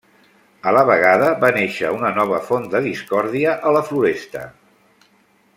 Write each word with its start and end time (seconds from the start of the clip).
A 0.69 0.71
la 0.77 0.81
vegada 0.89 1.27
va 1.43 1.51
néixer 1.57 1.91
una 1.97 2.11
nova 2.17 2.41
font 2.49 2.67
de 2.73 2.83
discòrdia 2.89 3.55
a 3.71 3.79
la 3.79 3.87
Floresta. 3.91 4.47